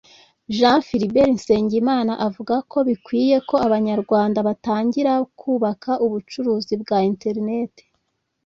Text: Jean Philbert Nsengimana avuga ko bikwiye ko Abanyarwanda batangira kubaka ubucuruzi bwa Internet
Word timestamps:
Jean 0.57 0.79
Philbert 0.87 1.29
Nsengimana 1.35 2.13
avuga 2.27 2.55
ko 2.71 2.77
bikwiye 2.89 3.37
ko 3.49 3.55
Abanyarwanda 3.67 4.39
batangira 4.47 5.13
kubaka 5.39 5.91
ubucuruzi 6.05 6.73
bwa 6.81 6.97
Internet 7.11 7.73